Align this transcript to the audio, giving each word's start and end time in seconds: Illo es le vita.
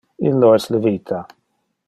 Illo 0.29 0.49
es 0.59 0.65
le 0.75 0.81
vita. 0.87 1.21